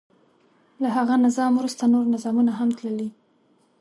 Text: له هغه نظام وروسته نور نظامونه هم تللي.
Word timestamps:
له 0.81 0.87
هغه 0.97 1.15
نظام 1.25 1.51
وروسته 1.55 1.83
نور 1.93 2.05
نظامونه 2.13 2.51
هم 2.59 2.69
تللي. 2.79 3.09